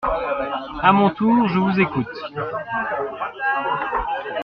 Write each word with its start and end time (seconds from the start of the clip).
À 0.81 0.91
mon 0.93 1.11
tour, 1.11 1.47
je 1.47 1.59
vous 1.59 1.79
écoute. 1.79 2.07